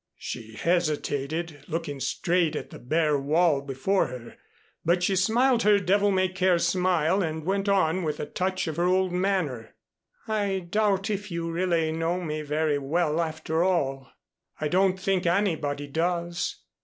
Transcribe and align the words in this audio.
She 0.17 0.53
hesitated, 0.53 1.63
looking 1.67 1.99
straight 1.99 2.55
at 2.55 2.71
the 2.71 2.79
bare 2.79 3.19
wall 3.19 3.61
before 3.61 4.07
her, 4.07 4.35
but 4.83 5.03
she 5.03 5.15
smiled 5.15 5.61
her 5.61 5.77
devil 5.77 6.09
may 6.09 6.27
care 6.27 6.57
smile 6.57 7.21
and 7.21 7.45
went 7.45 7.69
on 7.69 8.01
with 8.01 8.19
a 8.19 8.25
touch 8.25 8.65
of 8.67 8.77
her 8.77 8.85
old 8.87 9.11
manner. 9.11 9.75
"I 10.27 10.61
doubt 10.67 11.11
if 11.11 11.29
you 11.29 11.51
really 11.51 11.91
know 11.91 12.19
me 12.19 12.41
very 12.41 12.79
well 12.79 13.21
after 13.21 13.63
all. 13.63 14.09
I 14.59 14.69
don't 14.69 14.99
think 14.99 15.27
anybody 15.27 15.85
does. 15.85 16.55